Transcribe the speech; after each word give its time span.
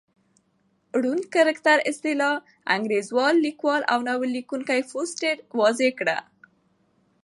رونډ 1.01 1.23
کرکټراصطلاح 1.35 2.33
انکرېرلیکوال 2.75 3.81
اوناول 3.95 4.29
لیکوونکي 4.37 4.79
فوسټر 4.91 5.35
واضع 5.59 5.89
کړه. 5.99 6.17